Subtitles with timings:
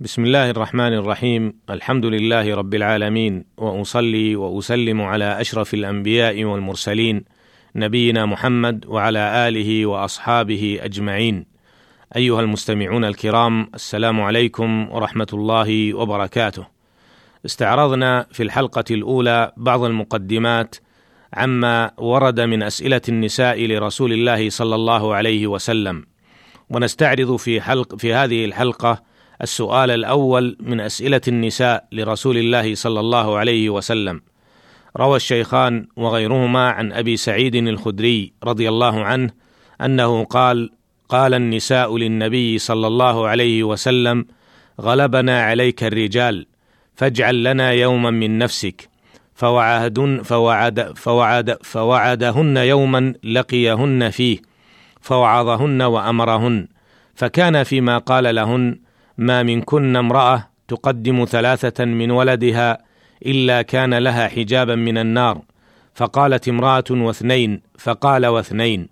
[0.00, 7.24] بسم الله الرحمن الرحيم الحمد لله رب العالمين واصلي واسلم على اشرف الانبياء والمرسلين
[7.76, 11.46] نبينا محمد وعلى اله واصحابه اجمعين
[12.16, 16.66] ايها المستمعون الكرام السلام عليكم ورحمه الله وبركاته
[17.46, 20.76] استعرضنا في الحلقة الاولى بعض المقدمات
[21.34, 26.06] عما ورد من اسئله النساء لرسول الله صلى الله عليه وسلم
[26.70, 33.38] ونستعرض في حلق في هذه الحلقة السؤال الأول من أسئلة النساء لرسول الله صلى الله
[33.38, 34.20] عليه وسلم.
[34.96, 39.30] روى الشيخان وغيرهما عن أبي سعيد الخدري رضي الله عنه
[39.80, 40.70] أنه قال
[41.08, 44.26] قال النساء للنبي صلى الله عليه وسلم
[44.80, 46.46] غلبنا عليك الرجال
[46.94, 48.88] فاجعل لنا يوما من نفسك
[49.34, 54.38] فوعدن فوعد فوعد فوعدهن يوما لقيهن فيه
[55.00, 56.68] فوعظهن وأمرهن
[57.14, 58.78] فكان فيما قال لهن
[59.18, 62.78] ما منكن امرأة تقدم ثلاثة من ولدها
[63.26, 65.42] إلا كان لها حجابا من النار.
[65.94, 68.88] فقالت امرأة واثنين فقال واثنين.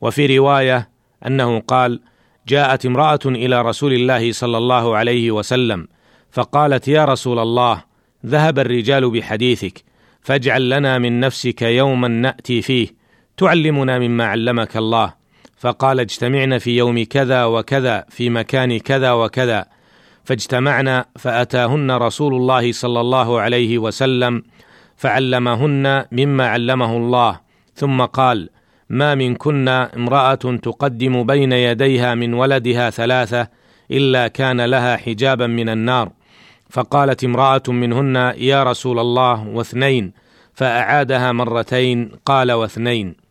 [0.00, 0.88] وفي رواية
[1.26, 2.00] أنه قال
[2.48, 5.88] جاءت امرأة إلى رسول الله صلى الله عليه وسلم
[6.30, 7.84] فقالت يا رسول الله
[8.26, 9.84] ذهب الرجال بحديثك
[10.20, 12.88] فاجعل لنا من نفسك يوما نأتي فيه
[13.36, 15.14] تعلمنا مما علمك الله
[15.56, 19.66] فقال اجتمعنا في يوم كذا وكذا في مكان كذا وكذا.
[20.24, 24.42] فاجتمعنا فأتاهن رسول الله صلى الله عليه وسلم
[24.96, 27.40] فعلمهن مما علمه الله.
[27.74, 28.48] ثم قال
[28.90, 33.48] ما منكن امرأة تقدم بين يديها من ولدها ثلاثة
[33.90, 36.10] إلا كان لها حجابا من النار
[36.70, 40.12] فقالت امرأة منهن يا رسول الله واثنين
[40.54, 43.25] فأعادها مرتين قال واثنين.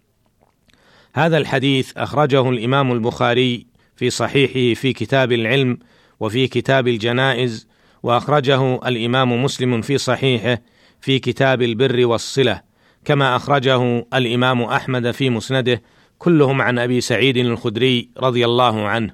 [1.16, 5.78] هذا الحديث أخرجه الإمام البخاري في صحيحه في كتاب العلم
[6.20, 7.68] وفي كتاب الجنائز
[8.04, 10.62] وأخرجه الإمام مسلم في صحيحه
[11.02, 12.62] في كتاب البر والصلة
[13.06, 15.82] كما أخرجه الإمام أحمد في مسنده
[16.20, 19.14] كلهم عن أبي سعيد الخدري رضي الله عنه.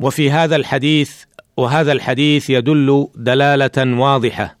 [0.00, 1.12] وفي هذا الحديث
[1.56, 4.58] وهذا الحديث يدل دلالة واضحة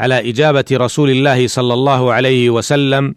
[0.00, 3.14] على إجابة رسول الله صلى الله عليه وسلم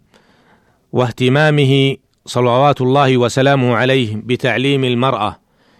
[0.92, 5.38] واهتمامه صلوات الله وسلامه عليه بتعليم المرأة.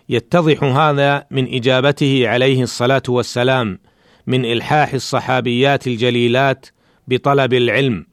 [0.09, 3.79] يتضح هذا من إجابته عليه الصلاة والسلام
[4.27, 6.67] من إلحاح الصحابيات الجليلات
[7.09, 8.07] بطلب العلم.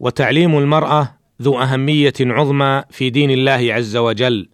[0.00, 4.48] وتعليم المرأة ذو أهمية عظمى في دين الله عز وجل.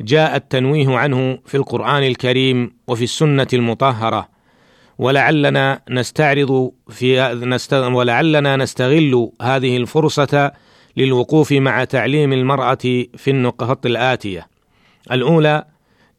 [0.00, 4.28] جاء التنويه عنه في القرآن الكريم وفي السنة المطهرة.
[4.98, 7.32] ولعلنا نستعرض في
[7.94, 10.52] ولعلنا نستغل هذه الفرصة
[10.96, 12.78] للوقوف مع تعليم المرأة
[13.16, 14.48] في النقط الآتية.
[15.12, 15.64] الأولى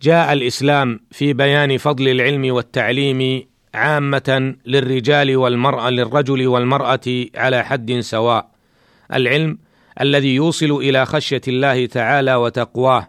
[0.01, 3.43] جاء الإسلام في بيان فضل العلم والتعليم
[3.73, 8.49] عامة للرجال والمرأة للرجل والمرأة على حد سواء.
[9.13, 9.57] العلم
[10.01, 13.07] الذي يوصل إلى خشية الله تعالى وتقواه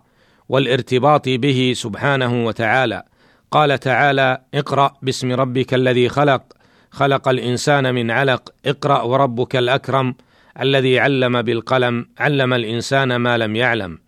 [0.49, 3.03] والارتباط به سبحانه وتعالى.
[3.51, 6.43] قال تعالى: اقرأ باسم ربك الذي خلق،
[6.91, 10.15] خلق الإنسان من علق، اقرأ وربك الأكرم.
[10.61, 13.99] الذي علم بالقلم علم الإنسان ما لم يعلم.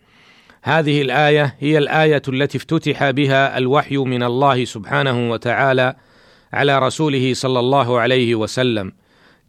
[0.62, 5.96] هذه الآية هي الآية التي افتتح بها الوحي من الله سبحانه وتعالى
[6.52, 8.92] على رسوله صلى الله عليه وسلم.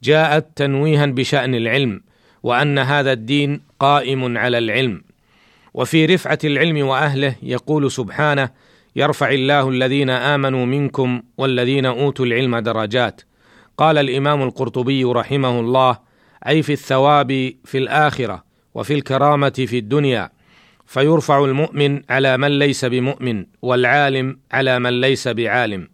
[0.03, 2.01] جاءت تنويها بشأن العلم
[2.43, 5.01] وأن هذا الدين قائم على العلم.
[5.73, 8.49] وفي رفعة العلم وأهله يقول سبحانه
[8.95, 13.21] يرفع الله الذين آمنوا منكم والذين أوتوا العلم درجات
[13.77, 15.97] قال الإمام القرطبي رحمه الله
[16.47, 18.43] أي في الثواب في الآخرة
[18.75, 20.29] وفي الكرامة في الدنيا
[20.85, 25.87] فيرفع المؤمن على من ليس بمؤمن والعالم على من ليس بعالم.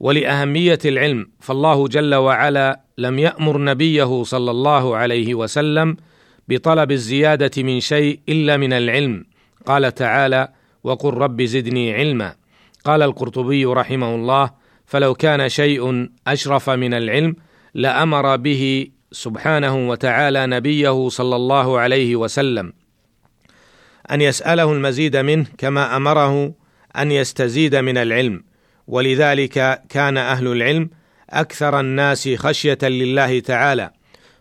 [0.00, 5.96] ولأهمية العلم فالله جل وعلا لم يأمر نبيه صلى الله عليه وسلم
[6.48, 9.24] بطلب الزيادة من شيء إلا من العلم.
[9.66, 10.48] قال تعالى
[10.84, 12.34] وقل رب زدني علما
[12.84, 14.50] قال القرطبي رحمه الله
[14.86, 17.36] فلو كان شيء أشرف من العلم
[17.74, 22.72] لأمر به سبحانه وتعالى نبيه صلى الله عليه وسلم
[24.10, 26.52] أن يسأله المزيد منه كما أمره
[26.96, 28.44] أن يستزيد من العلم
[28.86, 30.90] ولذلك كان أهل العلم
[31.30, 33.90] أكثر الناس خشية لله تعالى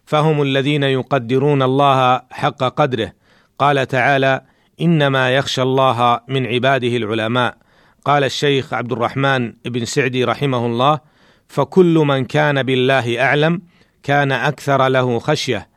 [0.06, 3.14] فهم الذين يقدرون الله حق قدره.
[3.60, 4.42] قال تعالى
[4.82, 7.58] إنما يخشى الله من عباده العلماء.
[8.06, 11.00] قال الشيخ عبد الرحمن بن سعدي رحمه الله
[11.48, 13.62] فكل من كان بالله أعلم
[14.06, 15.68] كان أكثر له خشية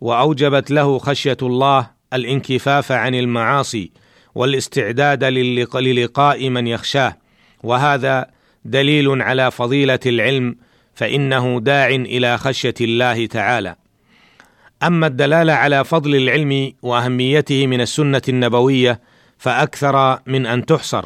[0.00, 3.90] وأوجبت له خشية الله الانكفاف عن المعاصي
[4.34, 7.16] والاستعداد للقاء من يخشاه.
[7.62, 8.26] وهذا
[8.64, 10.56] دليل على فضيلة العلم
[10.94, 13.76] فإنه داع إلى خشية الله تعالى.
[14.82, 19.00] أما الدلالة على فضل العلم وأهميته من السنة النبوية
[19.38, 21.04] فأكثر من أن تحصر.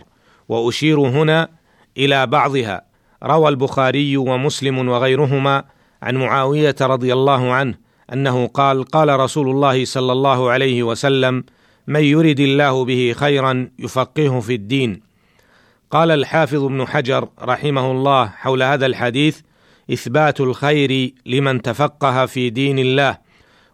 [0.49, 1.49] وأشير هنا
[1.97, 2.83] إلى بعضها.
[3.23, 5.65] روى البخاري ومسلم وغيرهما
[6.03, 7.75] عن معاوية رضي الله عنه
[8.13, 11.45] أنه قال قال رسول الله صلى الله عليه وسلم
[11.87, 15.01] من يرد الله به خيرا يفقهه في الدين.
[15.91, 19.41] قال الحافظ ابن حجر رحمه الله حول هذا الحديث
[19.93, 23.19] إثبات الخير لمن تفقه في دين الله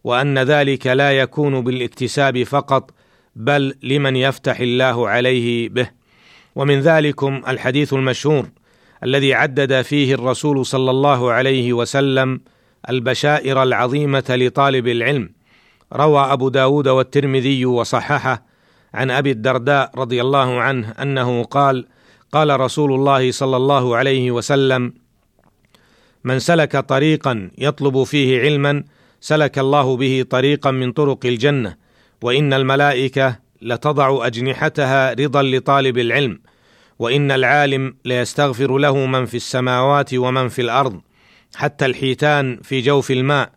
[0.04, 2.90] وأن ذلك لا يكون بالاكتساب فقط
[3.36, 5.90] بل لمن يفتح الله عليه به.
[6.54, 8.48] ومن ذلكم الحديث المشهور.
[9.04, 12.40] الذي عدد فيه الرسول صلى الله عليه وسلم
[12.90, 15.30] البشائر العظيمة لطالب العلم.
[15.92, 18.46] روى أبو داود والترمذي وصححه
[18.94, 21.86] عن أبي الدرداء رضي الله عنه أنه قال
[22.32, 24.92] قال رسول الله صلى الله عليه وسلم
[26.24, 28.84] من سلك طريقا يطلب فيه علما
[29.20, 31.76] سلك الله به طريقا من طرق الجنة
[32.22, 36.40] وإن الملائكة لتضع أجنحتها رضا لطالب العلم.
[36.98, 41.00] وإن العالم ليستغفر له من في السماوات ومن في الأرض
[41.56, 43.50] حتى الحيتان في جوف الماء.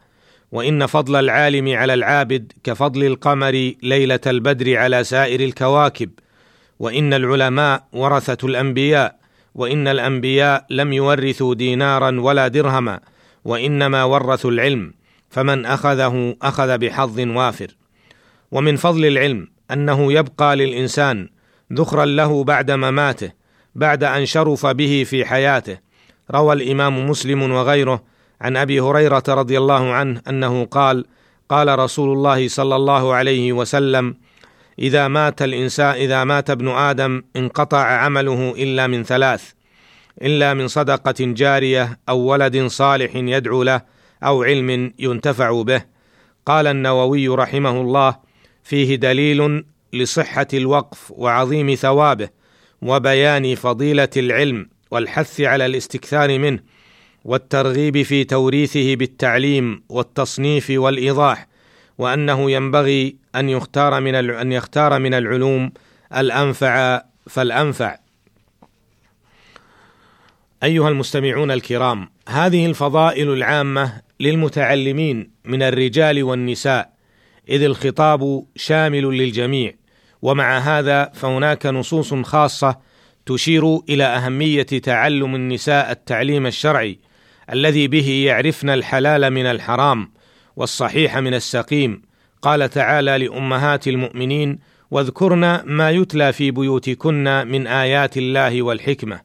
[0.52, 6.10] وإن فضل العالم على العابد كفضل القمر ليلة البدر على سائر الكواكب.
[6.80, 9.16] وإن العلماء ورثة الأنبياء
[9.56, 13.00] وإن الأنبياء لم يورثوا دينارا ولا درهما
[13.46, 14.94] وإنما ورثوا العلم
[15.30, 17.68] فمن أخذه أخذ بحظ وافر.
[18.52, 21.30] ومن فضل العلم أنه يبقى للإنسان
[21.74, 23.32] ذخرا له بعد مماته
[23.76, 25.78] بعد أن شرف به في حياته.
[26.32, 28.04] روى الإمام مسلم وغيره
[28.42, 31.06] عن أبي هريرة رضي الله عنه أنه قال
[31.50, 34.16] قال رسول الله صلى الله عليه وسلم
[34.80, 39.52] إذا مات الإنسان إذا مات ابن آدم انقطع عمله إلا من ثلاث
[40.22, 43.82] إلا من صدقة جارية أو ولد صالح يدعو له
[44.24, 45.82] أو علم ينتفع به.
[46.46, 48.16] قال النووي رحمه الله
[48.64, 52.30] فيه دليل لصحة الوقف وعظيم ثوابه
[52.82, 56.60] وبيان فضيلة العلم والحث على الاستكثار منه
[57.26, 61.48] والترغيب في توريثه بالتعليم والتصنيف والإيضاح
[61.98, 65.72] وأنه ينبغي أن يختار من أن يختار من العلوم
[66.18, 67.98] الأنفع فالأنفع.
[70.64, 76.97] أيها المستمعون الكرام هذه الفضائل العامة للمتعلمين من الرجال والنساء
[77.50, 79.74] إذ الخطاب شامل للجميع.
[80.22, 82.78] ومع هذا فهناك نصوص خاصة
[83.26, 87.00] تشير إلى أهمية تعلم النساء التعليم الشرعي
[87.54, 90.12] الذي به يعرفن الحلال من الحرام
[90.56, 92.02] والصحيح من السقيم.
[92.42, 94.60] قال تعالى لأمهات المؤمنين
[94.92, 99.22] واذكرن ما يتلى في بيوتكن من آيات الله والحكمة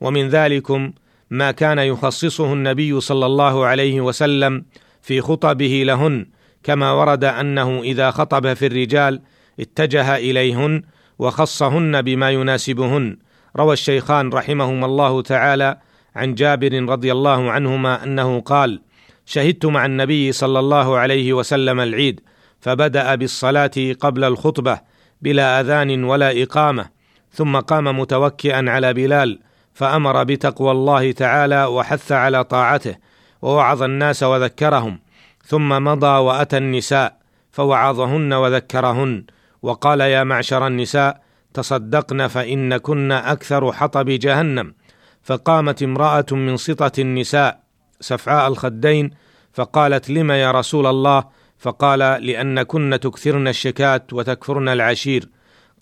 [0.00, 0.92] ومن ذلكم
[1.30, 4.64] ما كان يخصصه النبي صلى الله عليه وسلم
[5.02, 6.26] في خطبه لهن
[6.64, 9.20] كما ورد أنه إذا خطب في الرجال
[9.60, 10.82] اتجه إليهن
[11.18, 13.16] وخصهن بما يناسبهن.
[13.56, 15.78] روى الشيخان رحمهما الله تعالى
[16.16, 18.80] عن جابر رضي الله عنهما أنه قال
[19.26, 22.20] شهدت مع النبي صلى الله عليه وسلم العيد
[22.60, 23.70] فبدأ بالصلاة
[24.00, 24.80] قبل الخطبة
[25.22, 26.86] بلا أذان ولا إقامة
[27.30, 29.40] ثم قام متوكئا على بلال
[29.74, 32.94] فأمر بتقوى الله تعالى وحث على طاعته
[33.42, 34.98] ووعظ الناس وذكرهم
[35.46, 37.18] ثم مضى وأتى النساء
[37.50, 39.24] فوعظهن وذكرهن
[39.62, 41.20] وقال يا معشر النساء
[41.54, 44.74] تصدقن فان كن أكثر حطب جهنم
[45.22, 47.60] فقامت امرأة من سطة النساء
[48.00, 49.10] سفعاء الخدين
[49.52, 51.24] فقالت لم يا رسول الله
[51.58, 55.28] فقال لأن كن تكثرن الشكات وتكفرن العشير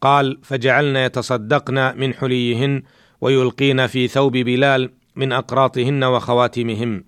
[0.01, 2.83] قال فجعلن يتصدقن من حليهن
[3.21, 7.05] ويلقين في ثوب بلال من أقراطهن وخواتمهم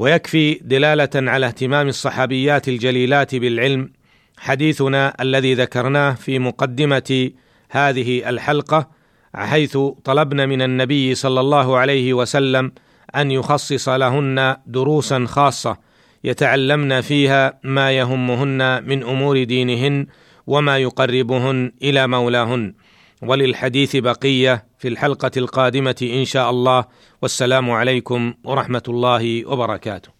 [0.00, 3.90] ويكفي دلالة على اهتمام الصحابيات الجليلات بالعلم
[4.38, 7.30] حديثنا الذي ذكرناه في مقدمة
[7.70, 8.88] هذه الحلقة
[9.34, 12.72] حيث طلبنا من النبي صلى الله عليه وسلم
[13.16, 15.76] أن يخصص لهن دروسا خاصة
[16.24, 20.06] يتعلمن فيها ما يهمهن من أمور دينهن
[20.46, 22.74] وما يقربهن إلى مولاهن.
[23.22, 26.84] وللحديث بقية في الحلقة القادمة إن شاء الله.
[27.22, 30.19] والسلام عليكم ورحمة الله وبركاته.